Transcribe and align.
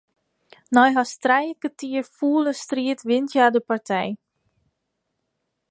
Nei 0.77 0.91
hast 0.97 1.17
trije 1.25 1.53
kertier 1.61 2.05
fûle 2.17 2.51
striid 2.63 2.99
wint 3.07 3.31
hja 3.33 3.47
de 3.55 3.61
partij. 3.69 4.09